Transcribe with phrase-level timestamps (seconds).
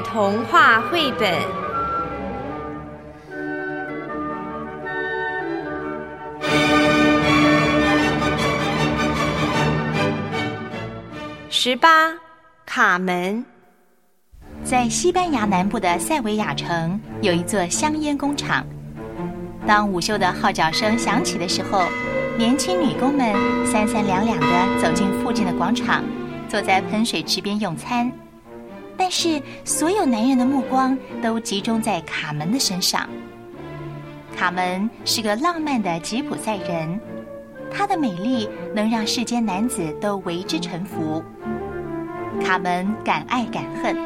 [0.00, 1.32] 童话绘本
[11.50, 12.12] 十八，
[12.66, 13.44] 卡门。
[14.62, 18.66] 在西班牙南部的塞维亚城有一座香烟工厂。
[19.66, 21.84] 当午休的号角声响起的时候，
[22.36, 23.34] 年轻女工们
[23.66, 24.46] 三三两两的
[24.82, 26.04] 走进附近的广场，
[26.48, 28.12] 坐在喷水池边用餐。
[28.96, 33.08] 但是，所有男人的目光都集中在卡门的身上。
[34.36, 37.00] 卡门是个浪漫的吉普赛人，
[37.70, 41.22] 她的美丽能让世间男子都为之臣服。
[42.42, 43.96] 卡门敢爱敢恨，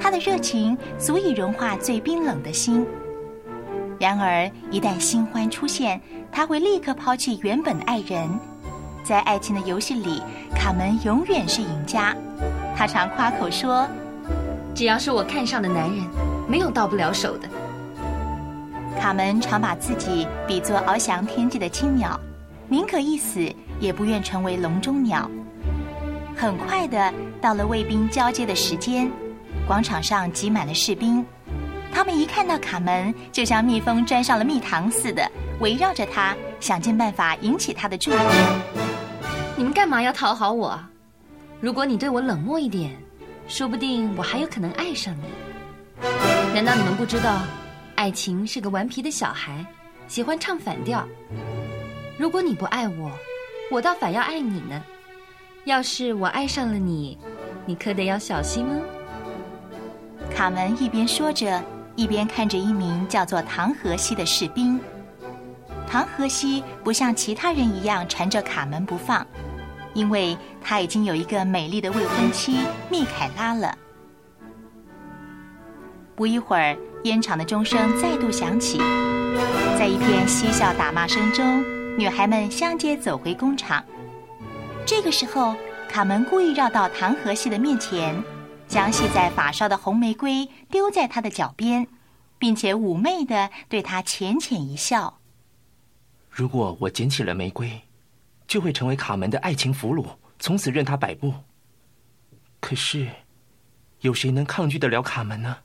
[0.00, 2.86] 她的热情足以融化最冰冷的心。
[4.00, 6.00] 然而，一旦新欢出现，
[6.30, 8.28] 他会立刻抛弃原本的爱人。
[9.02, 10.22] 在爱情的游戏里，
[10.54, 12.14] 卡门永远是赢家。
[12.76, 13.88] 他常夸口说。
[14.78, 16.06] 只要是我看上的男人，
[16.46, 17.48] 没有到不了手的。
[18.96, 22.16] 卡门常把自己比作翱翔天际的青鸟，
[22.68, 25.28] 宁可一死也不愿成为笼中鸟。
[26.36, 29.10] 很快的，到了卫兵交接的时间，
[29.66, 31.26] 广场上挤满了士兵，
[31.92, 38.18] 他们一看到卡门，就像蜜蜂钻上了蜜糖似的，围绕着他，想尽办法引起他的注意。
[39.56, 40.78] 你们干嘛要讨好我？
[41.60, 42.96] 如果你对我冷漠一点。
[43.48, 45.24] 说不定我还有可能爱上你。
[46.54, 47.40] 难道你们不知道，
[47.96, 49.64] 爱情是个顽皮的小孩，
[50.06, 51.06] 喜欢唱反调。
[52.18, 53.10] 如果你不爱我，
[53.70, 54.82] 我倒反要爱你呢。
[55.64, 57.18] 要是我爱上了你，
[57.64, 58.80] 你可得要小心哦。
[60.34, 61.62] 卡门一边说着，
[61.96, 64.78] 一边看着一名叫做唐河西的士兵。
[65.90, 69.26] 唐河西不像其他人一样缠着卡门不放。
[69.98, 72.58] 因为他已经有一个美丽的未婚妻
[72.88, 73.76] 密凯拉了。
[76.14, 78.78] 不一会儿，烟厂的钟声再度响起，
[79.76, 81.64] 在一片嬉笑打骂声中，
[81.98, 83.84] 女孩们相接走回工厂。
[84.86, 85.56] 这个时候，
[85.88, 88.22] 卡门故意绕到唐荷西的面前，
[88.68, 91.88] 将系在发梢的红玫瑰丢在他的脚边，
[92.38, 95.18] 并且妩媚的对他浅浅一笑。
[96.30, 97.82] 如果我捡起了玫瑰。
[98.48, 100.04] 就会成为卡门的爱情俘虏，
[100.40, 101.32] 从此任他摆布。
[102.58, 103.06] 可是，
[104.00, 105.58] 有谁能抗拒得了卡门呢？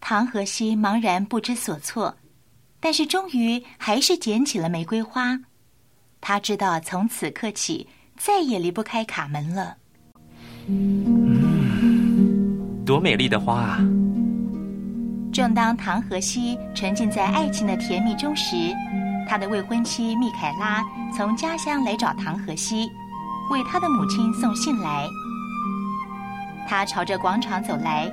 [0.00, 2.16] 唐荷西茫然不知所措，
[2.78, 5.40] 但是终于还是捡起了玫瑰花。
[6.20, 9.76] 他知道从此刻起再也离不开卡门了。
[10.66, 11.64] 嗯，
[12.86, 13.78] 多美丽的花啊！
[15.32, 18.72] 正当唐荷西沉浸在爱情的甜蜜中时。
[19.28, 20.84] 他的未婚妻密凯拉
[21.16, 22.90] 从家乡来找唐荷西，
[23.50, 25.08] 为他的母亲送信来。
[26.68, 28.10] 他朝着广场走来，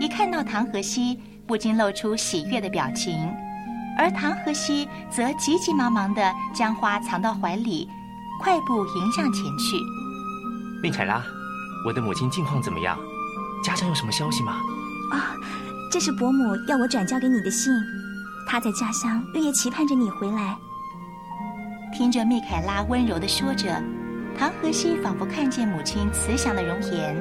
[0.00, 3.32] 一看到唐荷西，不禁露出喜悦的表情，
[3.98, 7.88] 而唐荷西则急急忙忙地将花藏到怀里，
[8.40, 9.76] 快步迎向前去。
[10.82, 11.22] 密凯拉，
[11.86, 12.98] 我的母亲近况怎么样？
[13.62, 14.54] 家乡有什么消息吗？
[15.12, 15.36] 啊，
[15.90, 17.72] 这是伯母要我转交给你的信。
[18.52, 20.54] 他在家乡日夜期盼着你回来。
[21.90, 23.82] 听着密凯拉温柔的说着，
[24.36, 27.16] 唐荷西仿佛看见母亲慈祥的容颜，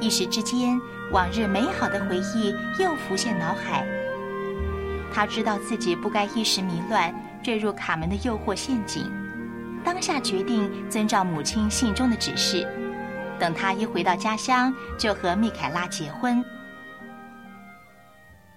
[0.00, 3.86] 一时之间，往日美好的回忆又浮现脑海。
[5.12, 9.04] 他知道自己不该一时迷乱，坠入卡门的诱惑陷阱，
[9.84, 12.66] 当下决定遵照母亲信中的指示，
[13.38, 16.42] 等他一回到家乡，就和密凯拉结婚。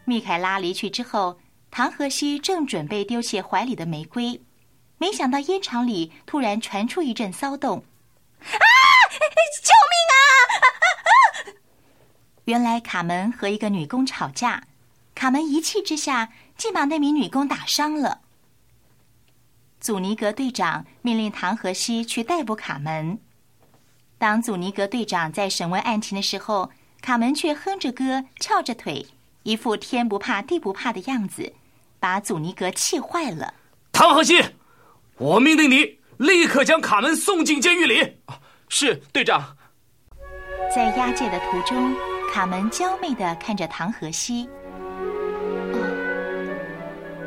[0.05, 1.37] 密凯拉离去之后。
[1.77, 4.41] 唐荷西正准备丢弃怀里的玫瑰，
[4.97, 7.79] 没想到烟厂里突然传出一阵骚动。
[8.39, 8.55] 啊！
[9.61, 10.23] 救命啊！
[12.45, 14.63] 原来卡门和一个女工吵架，
[15.13, 18.21] 卡门一气之下竟把那名女工打伤了。
[19.81, 23.19] 祖尼格队长命令唐荷西去逮捕卡门。
[24.17, 26.71] 当祖尼格队长在审问案情的时候，
[27.01, 29.05] 卡门却哼着歌，翘着腿，
[29.43, 31.51] 一副天不怕地不怕的样子。
[32.05, 33.51] 把祖尼格气坏了。
[33.91, 34.39] 唐荷西，
[35.17, 38.17] 我命令你立刻将卡门送进监狱里。
[38.69, 39.57] 是队长。
[40.69, 41.95] 在押解的途中，
[42.31, 44.47] 卡门娇媚的看着唐荷西。
[45.73, 45.81] 哦，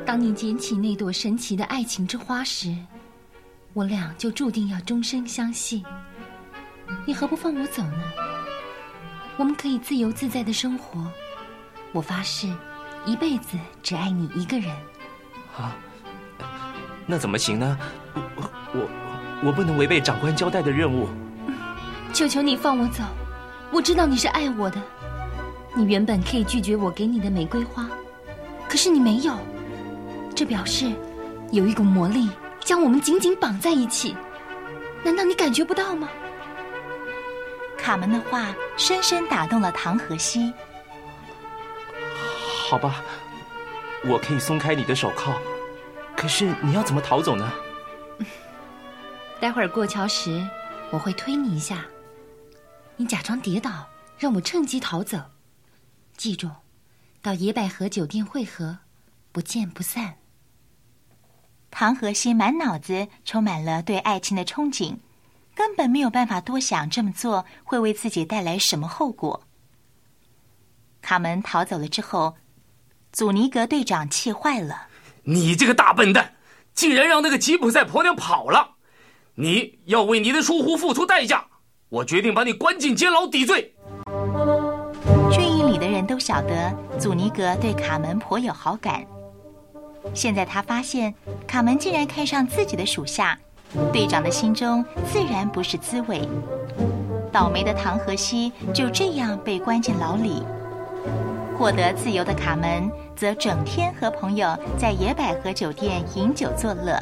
[0.07, 2.73] 当你捡起那朵神奇的爱情之花时，
[3.73, 5.83] 我俩就注定要终身相系。
[7.05, 8.03] 你何不放我走呢？
[9.39, 11.05] 我们可以自由自在的生活。
[11.91, 12.47] 我发誓。
[13.09, 14.71] 一辈子只爱你一个人，
[15.57, 15.75] 啊？
[17.07, 17.79] 那怎么行呢？
[18.37, 18.43] 我
[18.75, 18.89] 我
[19.47, 21.09] 我不能违背长官交代的任务。
[22.13, 23.03] 求求你放我走，
[23.73, 24.79] 我知道你是爱我的，
[25.75, 27.89] 你原本可以拒绝我给你的玫瑰花，
[28.69, 29.35] 可是你没有，
[30.35, 30.93] 这表示
[31.51, 32.29] 有一股魔力
[32.61, 34.15] 将我们紧紧绑在一起。
[35.03, 36.11] 难道你感觉不到吗？
[37.79, 40.53] 卡门的话深深打动了唐荷西。
[42.69, 43.03] 好吧，
[44.05, 45.33] 我可以松开你的手铐，
[46.15, 47.51] 可是你要怎么逃走呢？
[49.41, 50.47] 待会儿过桥时，
[50.91, 51.87] 我会推你一下，
[52.97, 53.89] 你假装跌倒，
[54.19, 55.19] 让我趁机逃走。
[56.19, 56.51] 记住，
[57.23, 58.81] 到野百合酒店会合，
[59.33, 60.17] 不见不散。
[61.71, 64.99] 唐荷西满脑子充满了对爱情的憧憬，
[65.55, 69.45] 根本没有办法多想这么做会为自己带来什么后果。
[71.01, 72.37] 卡门逃走了之后，
[73.19, 74.87] 祖尼格队长气坏了
[75.27, 76.35] ：“你这个大笨蛋，
[76.73, 78.77] 竟然让那个吉普赛婆娘跑了！
[79.35, 81.45] 你要为你的疏忽付出代价！
[81.89, 83.75] 我决定把你关进监牢抵罪。”
[85.33, 89.05] 军营里的人都晓得祖尼格对卡门颇有好感。
[90.15, 91.13] 现在他发现
[91.45, 93.37] 卡门竟然看上自己的属下，
[93.93, 96.21] 队长的心中自然不是滋味。
[97.33, 100.41] 倒霉的唐荷西就这样被关进牢里。
[101.59, 106.97] 获得自由的卡门则整天和朋友在野百合酒店饮酒作乐，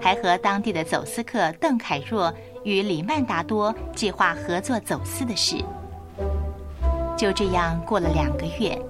[0.00, 2.32] 还和当地的走私客邓凯若
[2.64, 5.62] 与里曼达多计划合作走私的事。
[7.18, 8.80] 就这样过了两个月。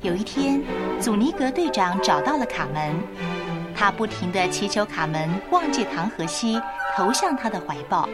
[0.00, 0.62] 有一天，
[0.98, 2.94] 祖尼格队长找到了卡门，
[3.76, 6.58] 他不停的祈求卡门忘记唐荷西，
[6.96, 8.08] 投向他的怀抱。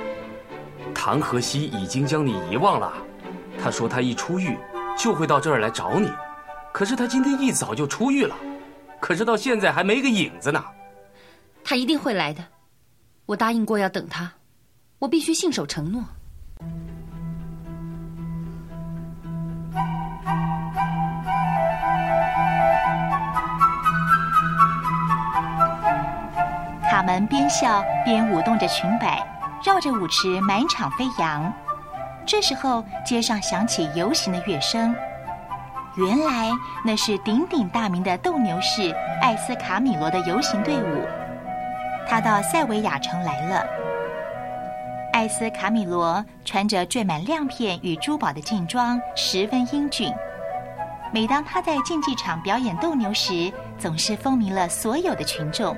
[0.92, 2.92] 唐荷西已经将你遗忘了，
[3.62, 4.58] 他说他一出狱
[4.96, 6.10] 就会到这儿来找你，
[6.72, 8.34] 可是他今天一早就出狱了，
[9.00, 10.64] 可是到现在还没个影子呢。
[11.62, 12.42] 他一定会来的，
[13.26, 14.32] 我答应过要等他，
[14.98, 16.02] 我必须信守承诺。
[26.90, 29.26] 卡门边笑边舞动着裙摆，
[29.64, 31.52] 绕着舞池满场飞扬。
[32.26, 34.94] 这时候，街上响起游行的乐声。
[35.96, 36.50] 原来
[36.84, 38.92] 那是鼎鼎大名的斗牛士
[39.22, 41.06] 艾斯卡米罗的游行队伍，
[42.08, 43.64] 他到塞维亚城来了。
[45.12, 50.12] 艾斯卡米罗穿着缀满亮片与珠宝的劲装，十分英俊。
[51.12, 55.76] 每当他在竞技场表演斗牛时，总是风靡了所有的群众。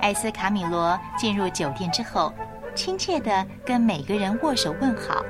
[0.00, 2.32] 艾斯卡米罗进入酒店之后，
[2.76, 5.24] 亲切地跟每个人握手问好，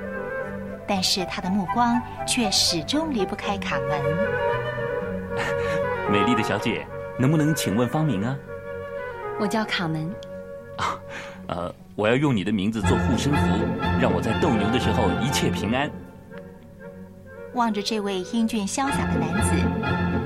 [0.87, 4.03] 但是他的目光却始终离不开卡门。
[6.11, 6.85] 美丽的小姐，
[7.19, 8.37] 能不能请问芳名啊？
[9.39, 10.13] 我叫卡门。
[10.77, 10.99] 啊，
[11.47, 13.39] 呃，我要用你的名字做护身符，
[14.01, 15.89] 让我在斗牛的时候一切平安。
[17.55, 19.53] 望着这位英俊潇洒的男子，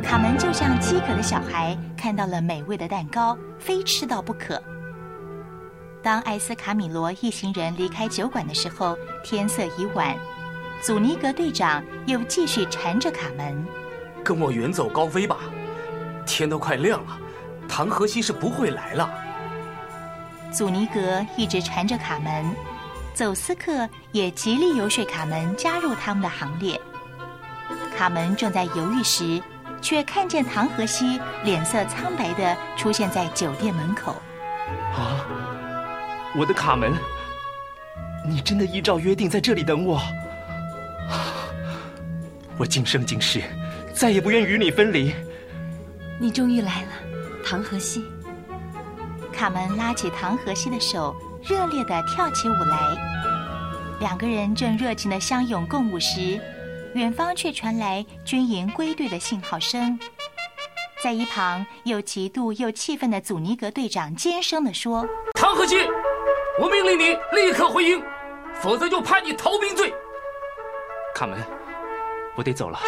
[0.03, 4.61] 卡门就像饥渴的小孩看到了美味的蛋糕，非吃到不可。
[6.03, 10.17] 当艾斯卡米罗一行人离开酒馆的时候，天色已晚。
[10.83, 13.67] 祖尼格队长又继续缠着卡门
[14.25, 15.37] ：“跟我远走高飞吧，
[16.27, 17.19] 天都快亮了，
[17.69, 19.11] 唐荷西是不会来了。”
[20.51, 22.57] 祖尼格一直缠着卡门，
[23.13, 26.81] 走私客也极力游说卡门加入他们的行列。
[27.95, 29.43] 卡门正在犹豫时，
[29.83, 34.17] 却看见唐荷西脸色苍白的出现在酒店门口。
[34.95, 35.27] 啊，
[36.37, 36.93] 我的卡门，
[38.25, 40.01] 你真的依照约定在这里等我？
[42.57, 43.43] 我今生今世
[43.93, 45.13] 再也不愿与你分离。
[46.21, 46.89] 你终于来了，
[47.45, 48.05] 唐荷西。
[49.33, 52.79] 卡门拉起唐荷西的手，热烈的跳起舞来。
[53.99, 56.41] 两个人正热情的相拥共舞时。
[56.95, 59.97] 远方却传来军营归队的信号声，
[61.05, 65.07] 在一旁又嫉妒又气愤的祖尼格队长尖声地说
[65.39, 65.77] ：“唐荷西，
[66.61, 68.05] 我命令你立刻回营，
[68.61, 69.95] 否则就判你逃兵罪。”
[71.17, 71.43] 卡门，
[72.37, 72.79] 我得走了，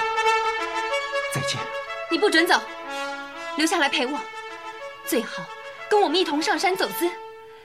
[1.32, 1.58] 再见。
[2.10, 2.60] 你不准走，
[3.56, 4.20] 留下来陪我，
[5.06, 5.42] 最好
[5.88, 7.10] 跟我们一同上山走私，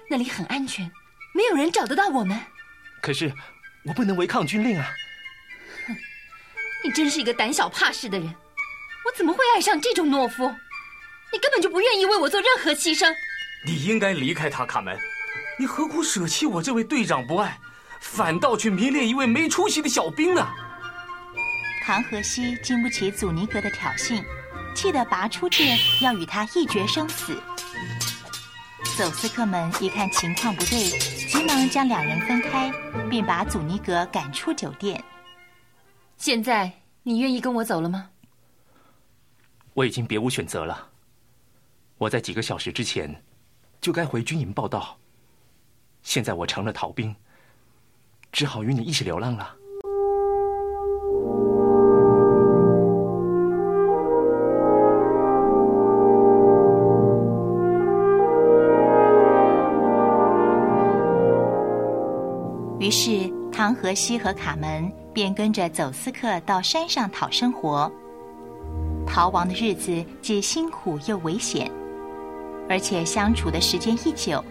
[0.10, 0.90] 那里很安全，
[1.34, 2.40] 没有人找得到我们。
[3.02, 3.30] 可是
[3.84, 4.86] 我不能违抗军令啊。
[5.88, 5.96] 哼
[6.86, 8.34] 你真是一个胆小怕事的人，
[9.06, 10.48] 我怎么会爱上这种懦夫？
[11.34, 13.14] 你根本就不愿意为我做任何牺牲。
[13.66, 14.98] 你应该离开他，卡门。
[15.60, 17.60] 你何苦舍弃我这位队长不爱，
[18.00, 20.48] 反倒去迷恋一位没出息的小兵呢？
[21.84, 24.24] 唐荷西经不起祖尼格的挑衅，
[24.76, 27.42] 气得拔出剑要与他一决生死。
[28.96, 30.90] 走私客们一看情况不对，
[31.28, 32.72] 急忙将两人分开，
[33.10, 35.04] 并把祖尼格赶出酒店。
[36.18, 36.72] 现在
[37.02, 38.10] 你愿意跟我走了吗？
[39.74, 40.90] 我已经别无选择了。
[41.98, 43.24] 我在几个小时之前
[43.82, 44.98] 就该回军营报道，
[46.08, 47.14] 现在我成了逃兵，
[48.32, 49.54] 只好与你一起流浪了。
[62.80, 67.92] 于是，唐荷西和卡门便跟着走私客到山上讨生活。
[69.06, 71.70] 逃亡的日子既辛苦又危险，
[72.70, 74.42] 而且相处的时间一久，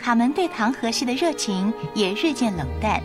[0.00, 3.02] 卡门对唐荷西的热情也日渐冷淡。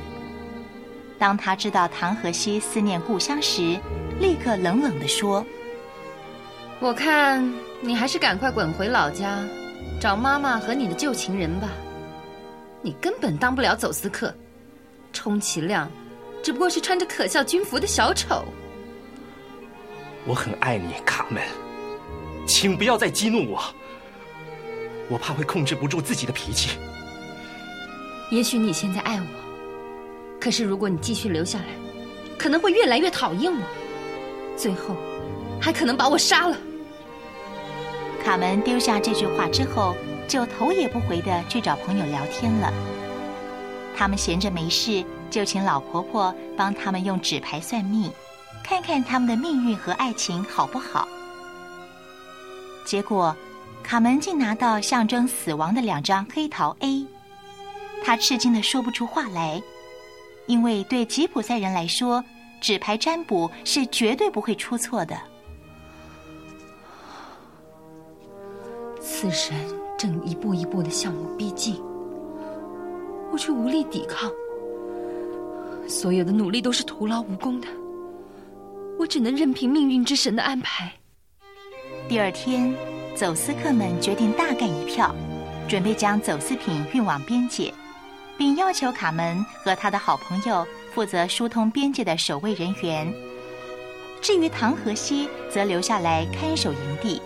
[1.20, 3.78] 当他知道唐荷西思念故乡时，
[4.18, 5.46] 立刻冷冷地说
[6.80, 9.44] ：“我看你还是赶快滚回老家，
[10.00, 11.68] 找妈妈和你的旧情人吧。
[12.82, 14.34] 你根本当不了走私客。”
[15.12, 15.92] 充其量，
[16.42, 18.46] 只不过是穿着可笑军服的小丑。
[20.26, 21.44] 我很爱你，卡门，
[22.48, 23.62] 请不要再激怒我，
[25.10, 26.78] 我怕会控制不住自己的脾气。
[28.32, 29.26] 也许你现在爱我，
[30.40, 31.66] 可是如果你继续留下来，
[32.38, 33.60] 可能会越来越讨厌我，
[34.58, 34.96] 最后
[35.62, 36.58] 还可能把我杀了。
[38.24, 39.96] 卡门丢下这句话之后，
[40.28, 42.74] 就头也不回的去找朋友聊天了。
[43.96, 48.12] 他们闲着没事，就请老婆婆帮他们用纸牌算命，
[48.64, 51.08] 看看他们的命运和爱情好不好。
[52.84, 53.36] 结果，
[53.86, 57.06] 卡门竟拿到象征死亡的两张黑桃 A，
[58.04, 59.62] 他吃惊的说不出话来，
[60.48, 62.26] 因为对吉普赛人来说，
[62.60, 65.16] 纸牌占卜是绝对不会出错的。
[69.00, 69.56] 死神
[70.00, 71.80] 正一步一步的向我逼近。
[73.32, 74.32] 我却无力抵抗，
[75.88, 77.68] 所有的努力都是徒劳无功的，
[78.98, 80.92] 我只能任凭命运之神的安排。
[82.10, 82.74] 第二天，
[83.16, 85.16] 走私客们决定大干一票，
[85.70, 87.74] 准备将走私品运往边界，
[88.38, 93.12] 并要求卡门和他的好朋友负责疏通边界的守卫人员。
[94.22, 97.22] 至于唐荷西，则留下来看守营地。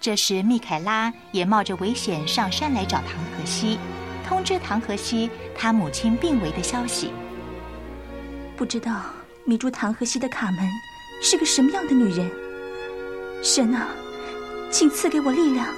[0.00, 3.76] 这时，密凯拉也冒着危险上山来找唐荷西。
[4.24, 7.12] 通知唐荷西，他母亲病危的消息。
[8.56, 9.02] 不知道
[9.44, 10.68] 迷住唐荷西的卡门
[11.20, 12.30] 是个什么样的女人。
[13.42, 13.88] 神啊，
[14.70, 15.68] 请赐给我力量，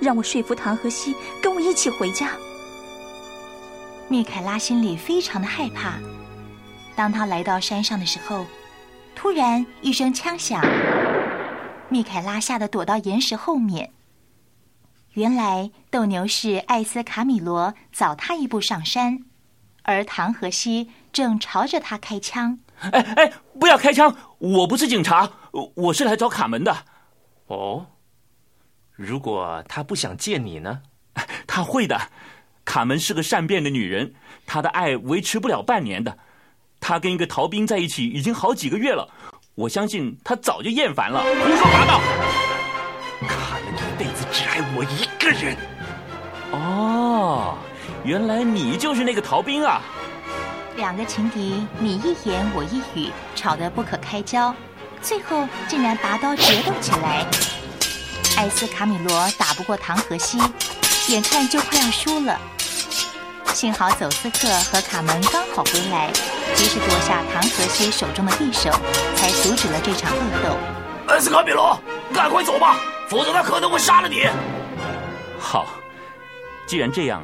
[0.00, 2.30] 让我说服唐和西跟我一起回家。
[4.08, 5.94] 密凯拉心里非常的害怕。
[6.94, 8.46] 当他来到山上的时候，
[9.14, 10.62] 突然一声枪响，
[11.88, 13.92] 密凯拉吓得躲到岩石后面。
[15.14, 19.24] 原来斗牛士艾斯卡米罗早他一步上山，
[19.82, 22.58] 而唐和西正朝着他开枪。
[22.90, 24.14] 哎哎，不要开枪！
[24.38, 26.74] 我不是警察，我是来找卡门的。
[27.46, 27.86] 哦，
[28.92, 30.82] 如果他不想见你呢？
[31.46, 32.00] 他会的。
[32.64, 34.14] 卡门是个善变的女人，
[34.46, 36.16] 她的爱维持不了半年的。
[36.78, 39.08] 她跟一个逃兵在一起已经好几个月了，
[39.56, 41.22] 我相信她早就厌烦了。
[41.22, 42.00] 胡说八道！
[43.26, 45.56] 卡门一辈子只爱我一个人。
[46.52, 47.58] 哦，
[48.04, 49.82] 原来你就是那个逃兵啊！
[50.76, 54.54] 两个情敌你一言我一语，吵得不可开交，
[55.02, 57.26] 最后竟然拔刀决斗起来。
[58.36, 60.38] 艾斯卡米罗打不过唐荷西，
[61.08, 62.40] 眼看就快要输了。
[63.52, 66.10] 幸好走私客和卡门刚好回来，
[66.54, 68.70] 及时夺下唐荷西手中的匕首，
[69.16, 70.56] 才阻止了这场恶斗。
[71.12, 71.78] 艾斯卡米罗，
[72.14, 72.76] 赶快走吧！
[73.08, 74.26] 否则他可能会杀了你。
[75.38, 75.66] 好，
[76.66, 77.22] 既然这样，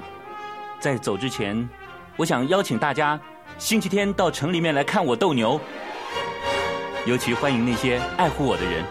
[0.79, 1.67] 在走之前，
[2.17, 3.19] 我想邀请大家
[3.57, 5.59] 星期天到城里面来看我斗牛，
[7.09, 8.85] 尤其欢迎那些爱护我的人。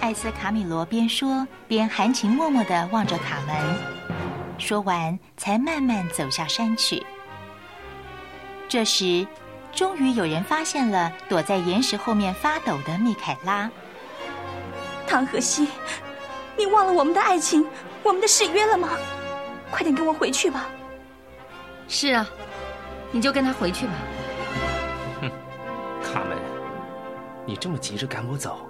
[0.00, 3.76] 艾斯卡米罗边说边含情脉脉的望着卡门，
[4.58, 7.04] 说完才慢慢走下山去。
[8.68, 9.26] 这时，
[9.74, 13.68] 终于有人发现了躲在岩石后面发抖的密凯拉。
[15.08, 15.66] 唐荷西，
[16.56, 17.66] 你忘了我们的爱情，
[18.04, 18.90] 我们的誓约了吗？
[19.72, 20.68] 快点跟我回去吧。
[21.88, 22.24] 是啊，
[23.10, 23.92] 你就跟他回去吧。
[25.22, 25.30] 哼，
[26.04, 26.38] 卡门，
[27.46, 28.68] 你这么急着赶我走，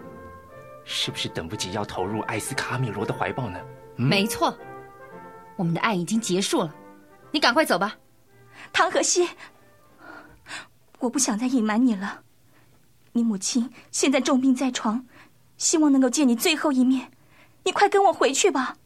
[0.84, 3.58] 是不是等不及要投入艾斯卡米罗的怀抱呢？
[3.96, 4.56] 没错，
[5.56, 6.74] 我们的爱已经结束了，
[7.30, 7.96] 你赶快走吧。
[8.72, 9.28] 唐荷西，
[10.98, 12.22] 我不想再隐瞒你了。
[13.12, 15.06] 你母亲现在重病在床。
[15.56, 17.10] 希望能够见你最后一面，
[17.64, 18.76] 你快跟我回去吧。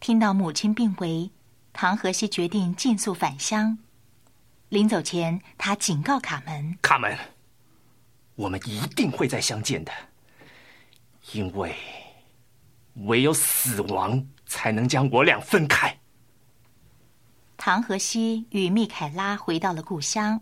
[0.00, 1.30] 听到母亲病危，
[1.74, 3.76] 唐荷西决定尽速返乡。
[4.70, 7.14] 临走前，他警告卡门：“卡门，
[8.36, 9.92] 我们一定会再相见的，
[11.32, 11.74] 因为
[13.06, 15.96] 唯有死亡才能将我俩分开。
[17.56, 20.40] 唐和西与密凯拉回到了故乡，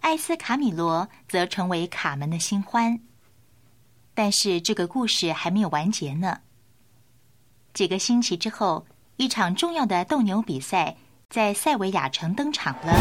[0.00, 3.00] 艾斯卡米罗则成为卡门的新欢。
[4.14, 6.40] 但是这个故事还没有完结呢。
[7.72, 8.84] 几个星期之后，
[9.16, 10.96] 一场重要的斗牛比赛
[11.30, 12.92] 在塞维亚城登场了。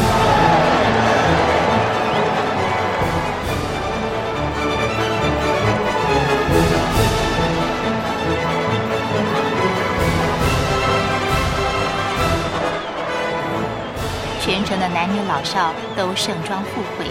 [14.52, 17.06] 全城的男女老少都盛装赴会，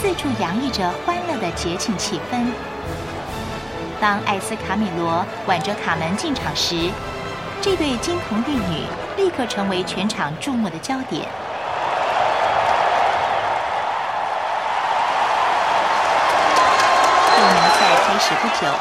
[0.00, 2.52] 四处洋溢着欢乐的节庆气氛。
[4.00, 6.88] 当艾斯卡米罗挽着卡门进场时，
[7.60, 8.84] 这对金童玉女
[9.16, 11.22] 立刻成为全场注目的焦点。
[17.36, 18.72] 斗牛赛开始不久，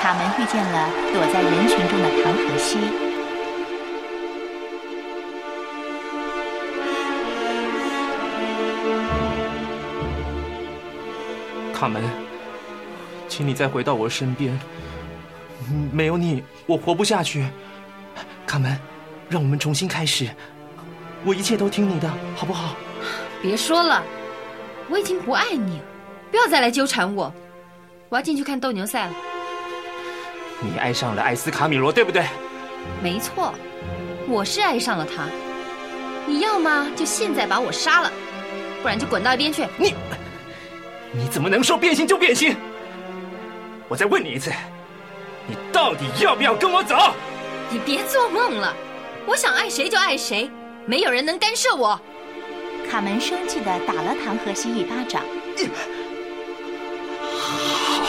[0.00, 3.11] 卡门遇见了躲在人群中的唐可西。
[11.82, 12.00] 卡门，
[13.26, 14.56] 请你再回到我身边。
[15.90, 17.44] 没有你，我活不下去。
[18.46, 18.78] 卡门，
[19.28, 20.28] 让我们重新开始。
[21.24, 22.76] 我一切都听你的，好不好？
[23.42, 24.00] 别说了，
[24.88, 25.84] 我已经不爱你了。
[26.30, 27.34] 不要再来纠缠我。
[28.08, 29.12] 我要进去看斗牛赛了。
[30.60, 32.24] 你爱上了艾斯卡米罗，对不对？
[33.02, 33.52] 没错，
[34.28, 35.24] 我是爱上了他。
[36.28, 36.88] 你要么？
[36.94, 38.12] 就现在把我杀了，
[38.82, 39.66] 不然就滚到一边去。
[39.76, 39.96] 你。
[41.14, 42.56] 你怎么能说变心就变心？
[43.86, 44.50] 我再问你一次，
[45.46, 46.96] 你到底要不要跟我走？
[47.70, 48.74] 你别做梦了！
[49.26, 50.50] 我想爱谁就爱谁，
[50.86, 52.00] 没有人能干涉我。
[52.90, 55.22] 卡门生气的打了唐荷西一巴掌。
[57.38, 58.04] 好，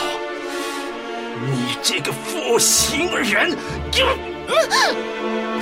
[1.46, 3.54] 你这个负心人！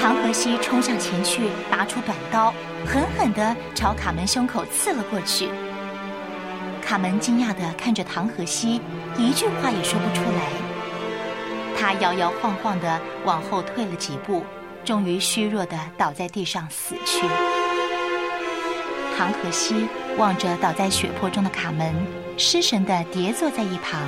[0.00, 2.54] 唐荷西冲上前去，拔出短刀，
[2.86, 5.48] 狠狠的朝卡门胸口刺了过去。
[6.82, 8.80] 卡门惊讶的看着唐荷西，
[9.16, 10.50] 一句话也说不出来。
[11.78, 14.44] 他摇摇晃晃的往后退了几步，
[14.84, 17.26] 终于虚弱的倒在地上死去。
[19.16, 21.94] 唐荷西望着倒在血泊中的卡门，
[22.36, 24.00] 失神的跌坐在一旁。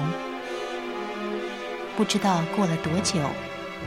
[1.96, 3.20] 不知道过了多久，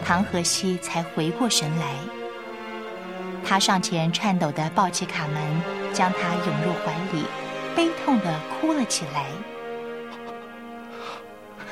[0.03, 1.85] 唐荷西才回过神来。
[3.45, 5.61] 他上前颤抖的抱起卡门，
[5.93, 7.25] 将他拥入怀里。
[7.77, 9.27] 悲痛的哭了起来。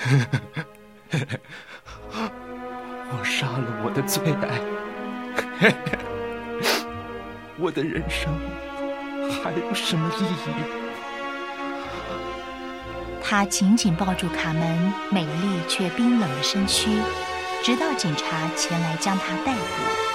[3.10, 4.62] 我杀了我的最爱，
[7.58, 8.32] 我的人生
[9.44, 10.54] 还有什么意义？
[13.24, 17.02] 他紧紧抱住卡门美丽却冰冷的身躯，
[17.64, 20.15] 直到警察前来将他逮捕。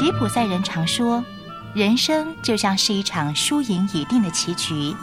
[0.00, 1.22] 吉普赛人常说，
[1.74, 4.96] 人生就像是一场输赢已定的棋局，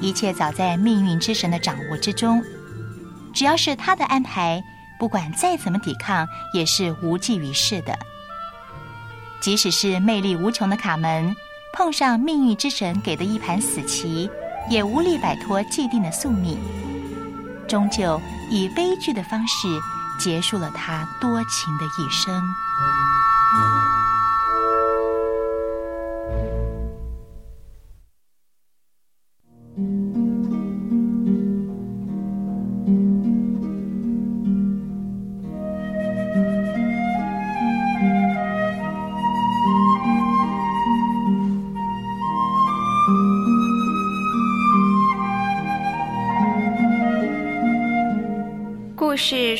[0.00, 2.42] 一切早在命运之神的掌握之中。
[3.34, 4.64] 只要是他的安排，
[4.98, 7.94] 不管再怎么抵抗，也是无济于事的。
[9.42, 11.36] 即使是魅力无穷的卡门，
[11.74, 14.30] 碰上命运之神给的一盘死棋，
[14.70, 16.58] 也无力摆脱既定的宿命，
[17.68, 18.18] 终究
[18.50, 19.68] 以悲剧的方式
[20.18, 22.42] 结束了他多情的一生。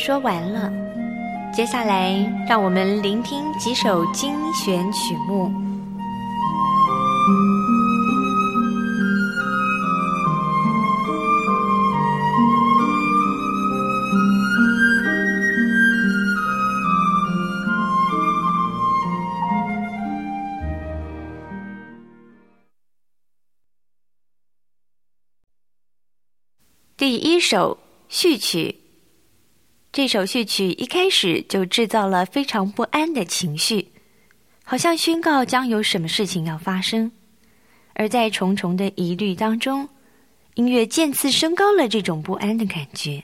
[0.05, 0.69] 说完了，
[1.55, 2.13] 接下来
[2.49, 5.49] 让我们聆听几首精选曲目。
[26.97, 28.82] 第一首序曲。
[29.93, 33.89] 这首序曲一开始就制造了非常不安的情绪，
[34.65, 37.13] 好像宣告将有什么事情要发生。
[37.93, 39.87] 而在重重的疑虑当中，
[40.55, 43.23] 音乐渐次升高了这种不安的感觉。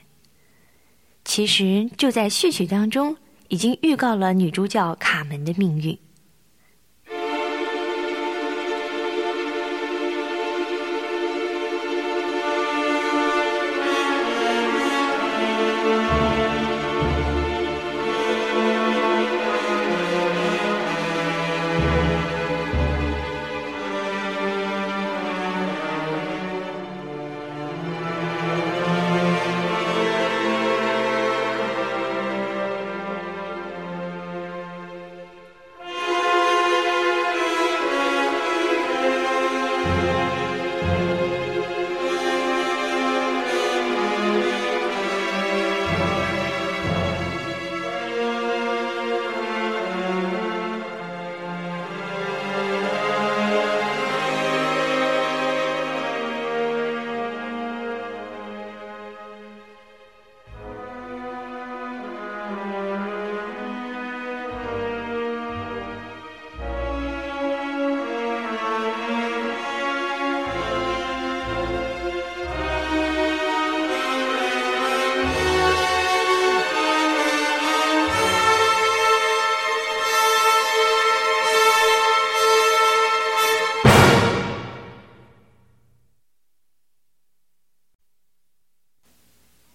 [1.25, 5.97] 其实就在序曲当中，已经预告了女主角卡门的命运。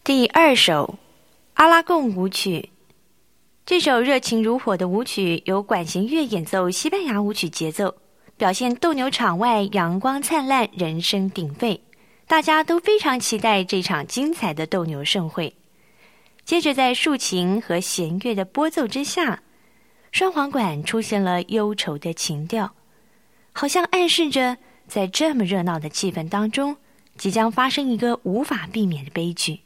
[0.05, 0.99] 第二首
[1.55, 2.69] 《阿拉贡舞曲》，
[3.65, 7.97] 这首热情如火的舞曲由管弦乐演奏西班牙舞曲节奏，
[8.37, 11.81] 表现斗牛场外阳光灿烂、人声鼎沸，
[12.27, 15.57] 大家都非常期待这场精彩的斗牛盛会。
[16.45, 19.43] 接着，在竖琴和弦乐的拨奏之下，
[20.13, 22.71] 双簧管出现了忧愁的情调，
[23.55, 26.77] 好像暗示着在这么热闹的气氛当中，
[27.17, 29.61] 即将发生一个无法避免的悲剧。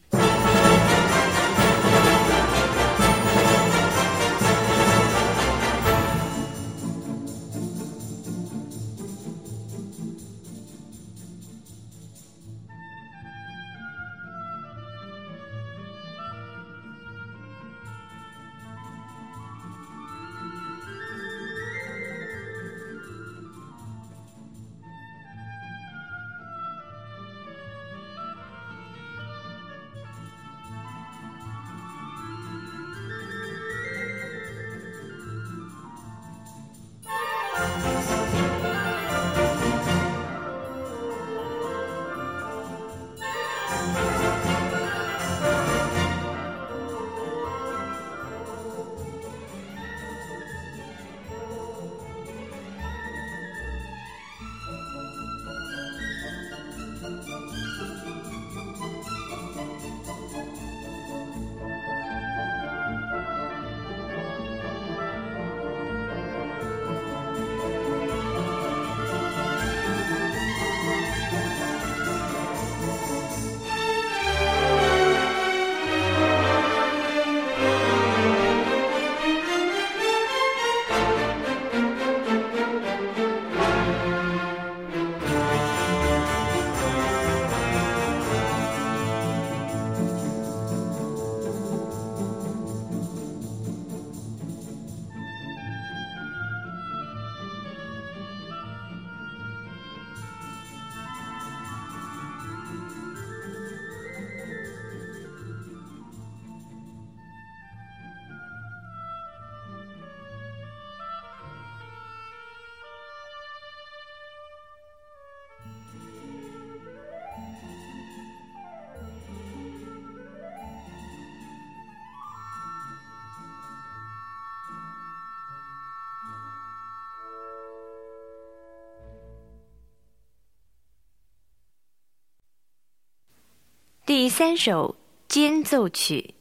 [134.09, 134.97] 第三首
[135.29, 136.35] 间奏曲，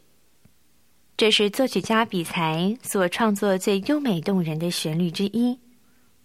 [1.17, 5.59] 这是作曲家比才所创作最优美动人的旋律之一，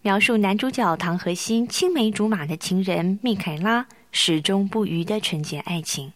[0.01, 6.13] 描述男主角唐荷西青梅竹马的情人密凯拉始终不渝的纯洁爱情。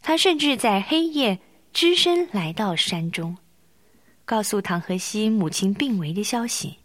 [0.00, 1.38] 他甚至在黑夜
[1.74, 3.36] 只身来到山中，
[4.24, 6.78] 告诉唐荷西母亲病危的消息。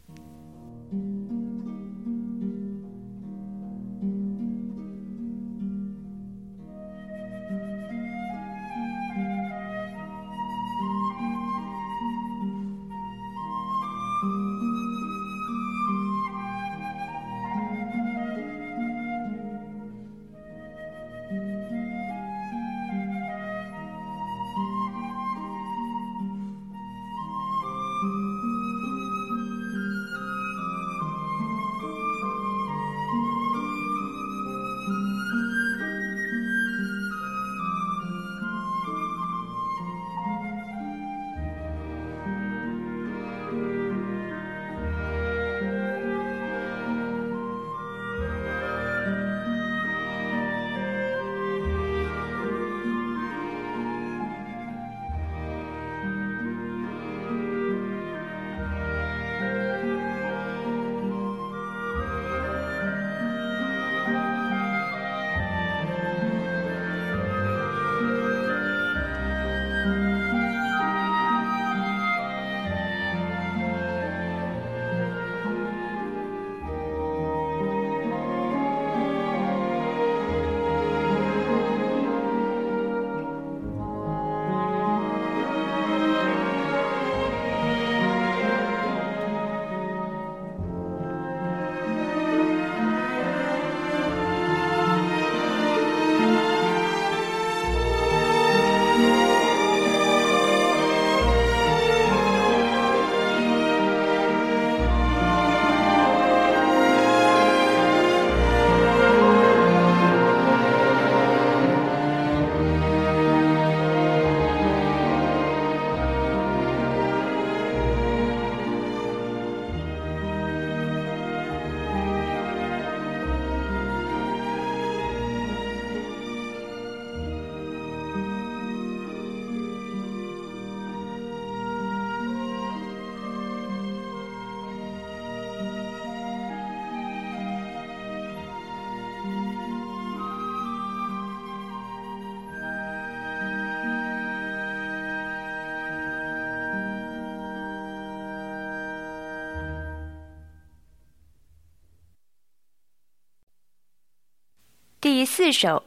[155.03, 155.67] 第四首《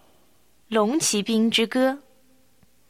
[0.69, 1.93] 龙骑兵之歌》。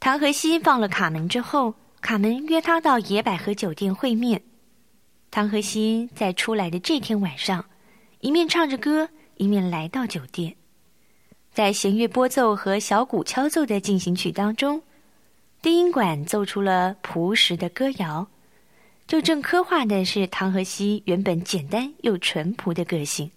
[0.01, 4.43] 唐荷西放了卡门之后，卡门约他到野百合酒店会面。
[5.31, 7.65] 唐荷西在出来的这天晚上，
[8.19, 10.57] 一面唱着歌，一面来到酒店。
[11.53, 14.83] 在弦乐拨奏和小鼓敲奏的进行曲当中，
[15.63, 18.27] 低音管奏出了朴实的歌谣，
[19.07, 23.31] 就正刻画的是唐荷西原本简单又淳朴的个性。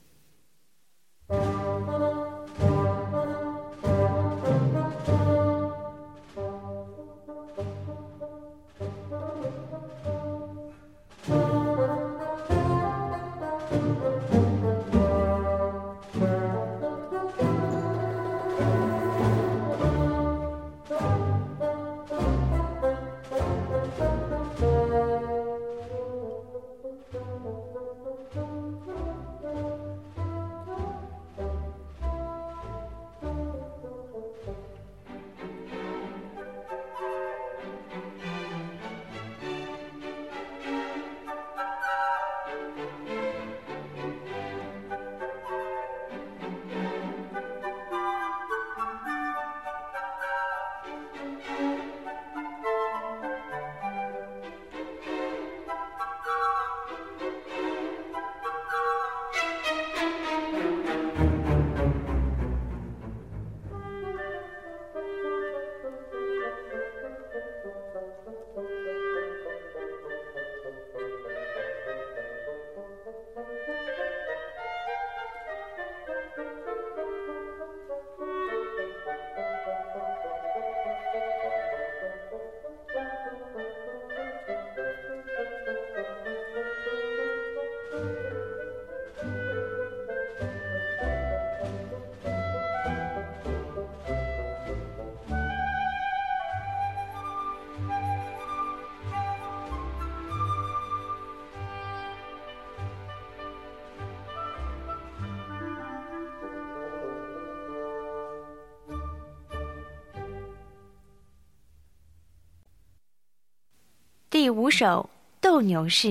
[114.50, 115.08] 第五首
[115.40, 116.08] 《斗牛士》，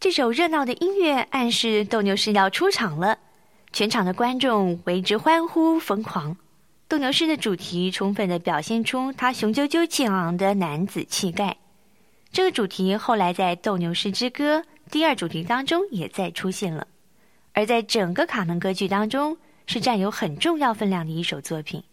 [0.00, 3.18] 这首热闹的音乐暗示斗牛士要出场了，
[3.74, 6.34] 全场的观众为之欢呼疯狂。
[6.88, 11.54] 斗牛士的主题充分的表现出他雄赳赳气昂的男子气概。
[12.32, 16.86] 这个主题后来在《斗牛士之歌》第二主题当中也再出现了，
[17.52, 21.84] 而在整个卡门歌剧当中是占有很重要分量的一首作品。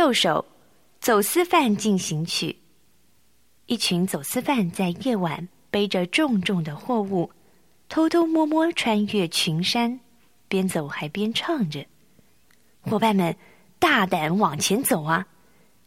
[0.00, 0.42] 六首
[0.98, 2.46] 《走私犯进行曲》，
[3.66, 7.30] 一群走私犯在夜晚背着重重的货物，
[7.90, 10.00] 偷偷摸摸穿越群山，
[10.48, 11.84] 边走还边唱着
[12.80, 13.36] ：“伙伴们，
[13.78, 15.26] 大胆往前走啊！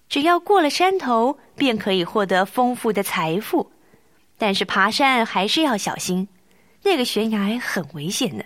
[0.08, 3.72] 只要过了山头，便可以获得丰富的财富。
[4.38, 6.28] 但是爬山还是要小心，
[6.84, 8.46] 那个悬崖很危险的。”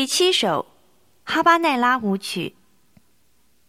[0.00, 0.64] 第七首
[1.30, 2.54] 《哈巴奈拉舞曲》，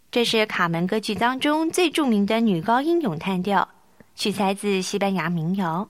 [0.09, 3.67] 这是卡门歌剧当中最著名的女高音咏叹调，
[4.15, 5.89] 取材自西班牙民谣。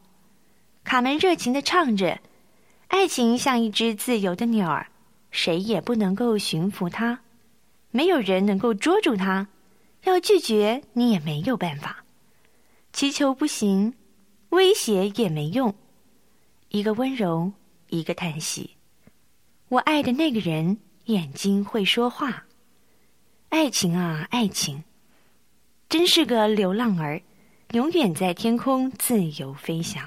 [0.84, 2.20] 卡门热情的唱着
[2.89, 4.88] ：“爱情像一只自由的鸟儿，
[5.30, 7.20] 谁也不能够驯服它，
[7.92, 9.48] 没有人能够捉住它，
[10.06, 12.04] 要拒绝你也没有办法，
[12.92, 13.94] 祈求不行，
[14.50, 15.76] 威胁也没用，
[16.70, 17.52] 一个温柔，
[17.89, 18.72] 一个叹息。
[19.72, 22.43] 我爱的那个人眼睛会说话，
[23.47, 24.84] 爱情啊，爱情，
[25.88, 27.22] 真是个流浪儿，
[27.72, 30.05] 永远在天空自由飞翔。”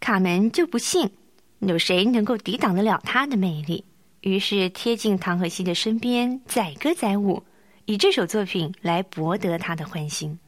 [0.00, 1.10] 卡门就不信
[1.58, 3.84] 有谁能够抵挡得了他的魅力，
[4.22, 7.42] 于是贴近唐荷西的身边，载歌载舞，
[7.84, 10.38] 以这首作品来博得他的欢心。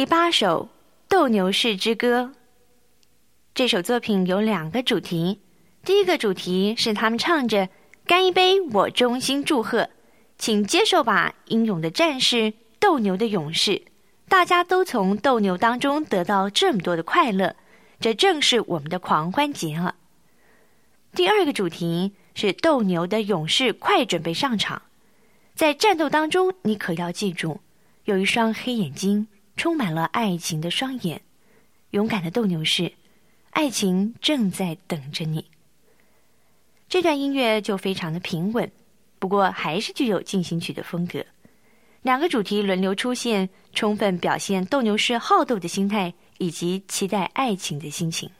[0.00, 0.70] 第八首
[1.10, 2.32] 《斗牛士之歌》。
[3.52, 5.42] 这首作品有两个主题，
[5.84, 7.68] 第一个主题是他们唱着
[8.08, 9.90] “干一杯，我衷心祝贺，
[10.38, 13.82] 请接受吧，英勇的战士，斗牛的勇士，
[14.26, 17.54] 大家都从斗牛当中得到这么多的快乐，
[18.00, 19.96] 这正是我们的狂欢节了。”
[21.12, 24.80] 第二个主题是斗牛的勇士快准备上场，
[25.54, 27.60] 在战斗当中，你可要记住，
[28.04, 29.26] 有一双黑眼睛。
[29.60, 31.20] 充满了爱情的双眼，
[31.90, 32.90] 勇敢的斗牛士，
[33.50, 35.44] 爱情正在等着你。
[36.88, 38.72] 这段音乐就非常的平稳，
[39.18, 41.22] 不过还是具有进行曲的风格。
[42.00, 48.30] 两个主题轮流出现，充分表现斗牛士好斗的心态以及期待爱情的心情。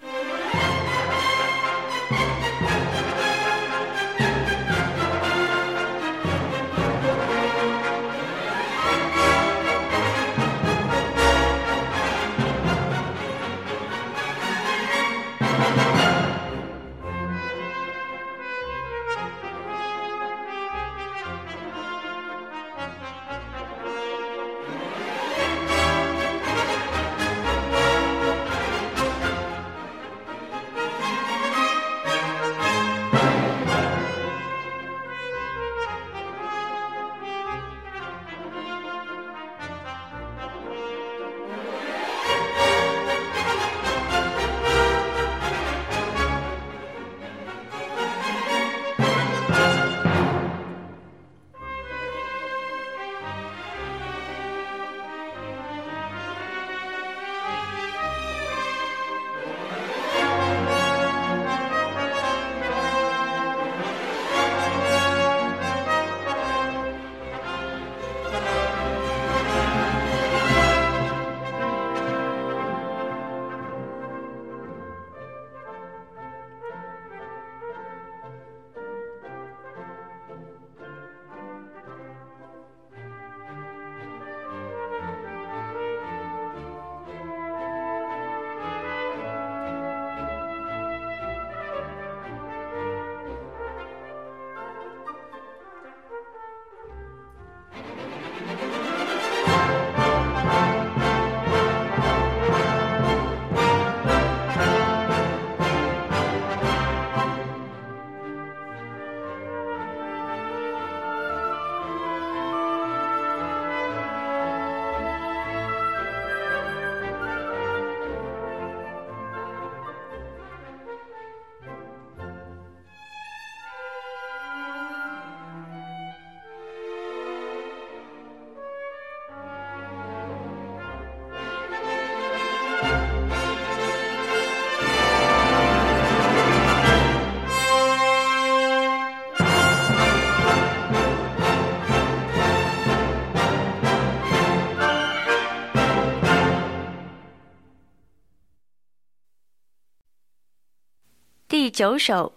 [151.80, 152.30] 九首，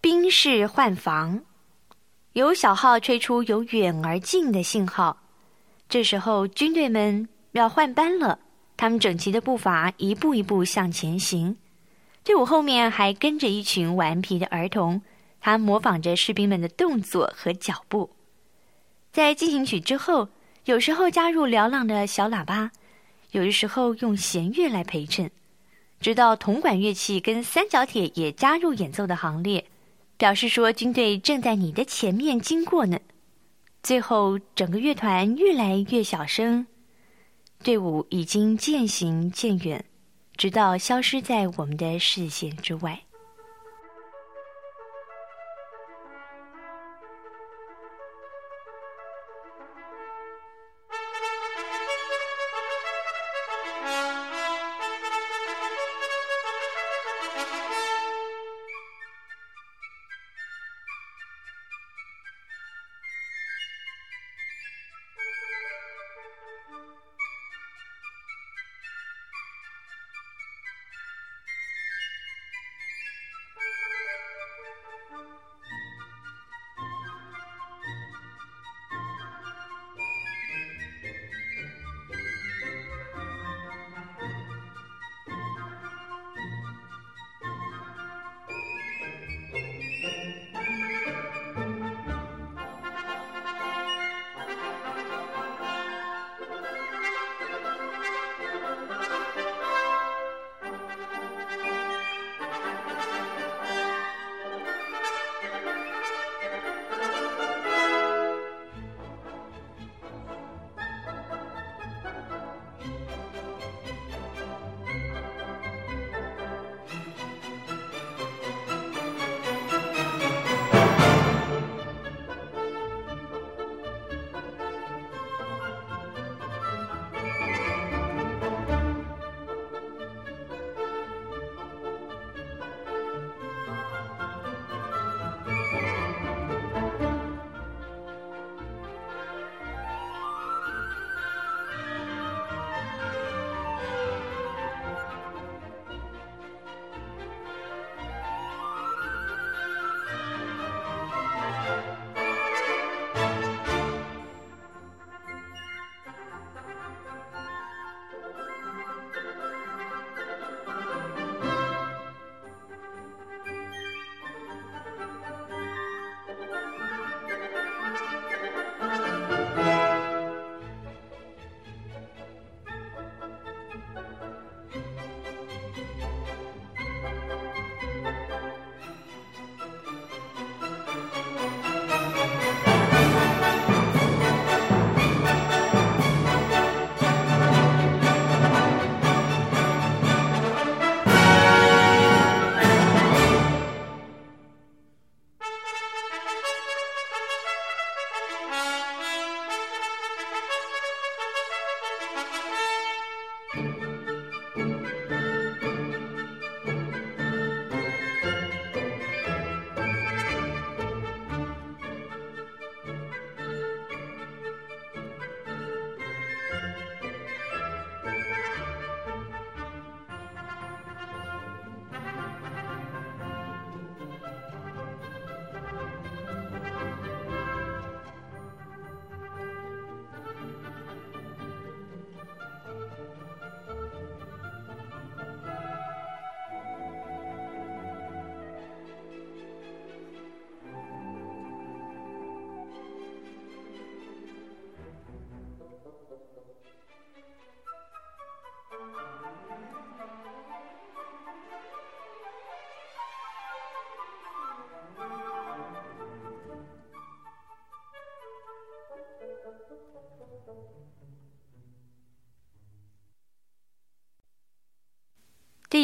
[0.00, 1.42] 兵士换防，
[2.32, 5.18] 由小号吹出由远而近的信号。
[5.86, 8.38] 这时候，军队们要换班了。
[8.74, 11.58] 他们整齐的步伐一步一步向前行，
[12.24, 15.02] 队伍后面还跟着一群顽皮的儿童，
[15.42, 18.08] 他模仿着士兵们的动作和脚步。
[19.12, 20.30] 在进行曲之后，
[20.64, 22.70] 有时候加入嘹亮的小喇叭，
[23.32, 25.30] 有的时候用弦乐来陪衬，
[26.00, 29.66] 直到铜管乐器跟三角铁也加入演奏的行列，
[30.16, 32.98] 表示说军队正在你的前面经过呢。
[33.82, 36.66] 最后，整个乐团越来越小声。
[37.62, 39.84] 队伍已经渐行渐远，
[40.36, 43.02] 直到消失在我们的视线之外。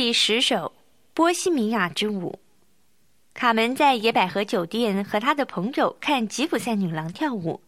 [0.03, 0.57] 第十首
[1.14, 2.32] 《波西米亚之舞》。
[3.34, 7.61] 卡门在野百合酒店和他的朋友看吉普赛女郎跳舞。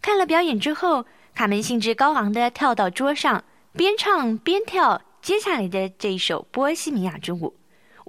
[0.00, 1.04] 看了表演之后，
[1.34, 3.44] 卡门兴致高昂的跳到桌上，
[3.74, 7.54] 边唱边跳接下来的这一首《波西米亚之舞》。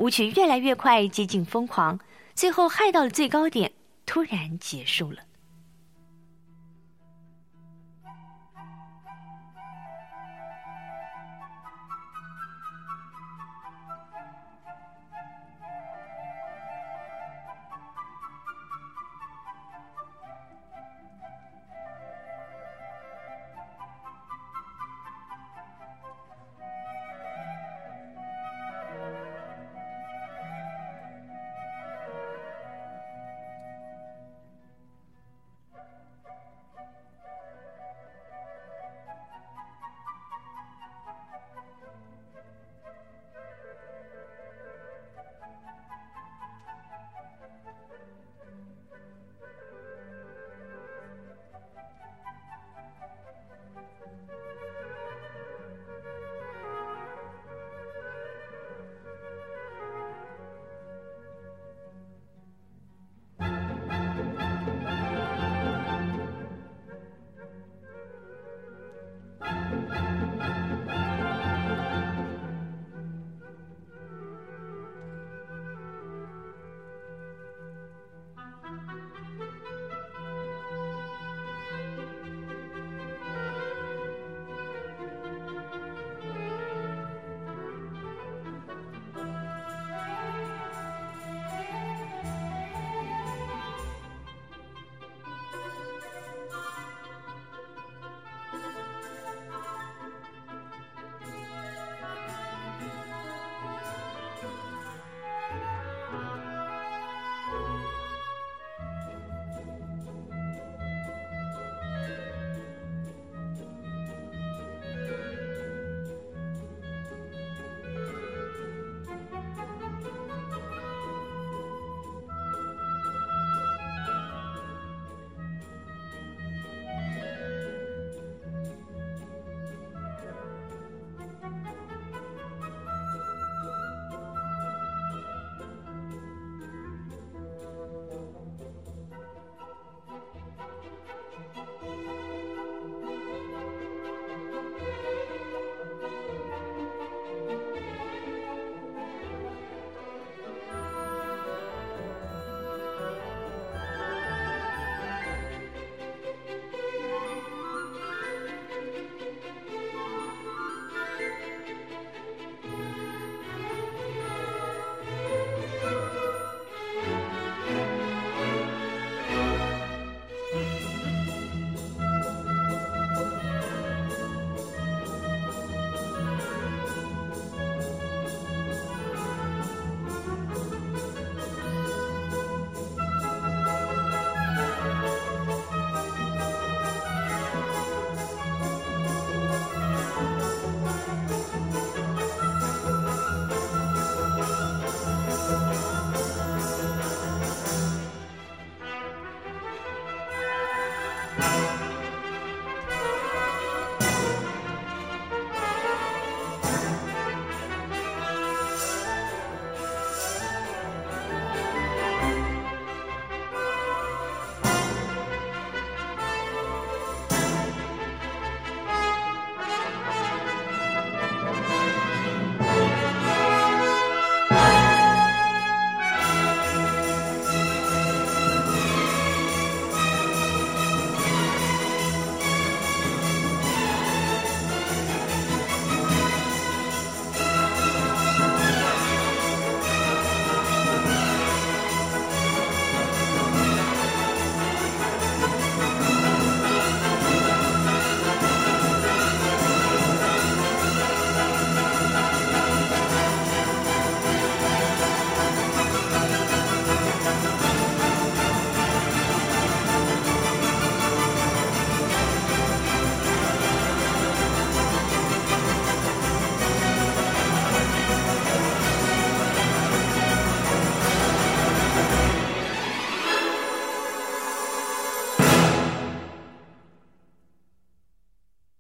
[0.01, 1.99] 舞曲越来越快，接近疯狂，
[2.33, 3.73] 最后嗨到了最高点，
[4.05, 5.17] 突然结束了。